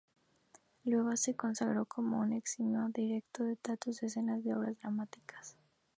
Luego 0.83 1.15
se 1.15 1.35
consagró 1.35 1.85
como 1.85 2.21
un 2.21 2.33
eximio 2.33 2.89
director 2.91 3.45
de 3.45 3.55
teatros 3.55 3.97
de 4.01 4.07
decenas 4.07 4.43
de 4.43 4.55
obras 4.55 4.75
dramáticas. 4.79 5.55